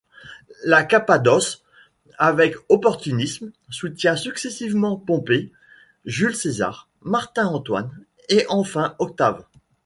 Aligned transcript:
La 0.65 0.83
Cappadoce, 0.83 1.61
avec 2.17 2.55
opportunisme, 2.69 3.51
soutient 3.69 4.15
successivement 4.15 4.97
Pompée, 4.97 5.51
Jules 6.05 6.33
César, 6.35 6.87
Marc 7.03 7.37
Antoine 7.37 7.91
et 8.27 8.47
enfin 8.49 8.95
Octave. 8.97 9.45